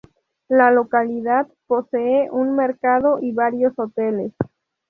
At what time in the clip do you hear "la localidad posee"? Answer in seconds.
0.47-2.27